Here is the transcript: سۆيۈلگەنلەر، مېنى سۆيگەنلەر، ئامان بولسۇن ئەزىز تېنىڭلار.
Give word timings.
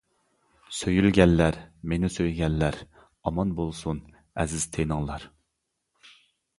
سۆيۈلگەنلەر، 0.77 1.59
مېنى 1.91 2.09
سۆيگەنلەر، 2.15 2.81
ئامان 2.95 3.55
بولسۇن 3.63 4.03
ئەزىز 4.17 4.69
تېنىڭلار. 4.75 5.33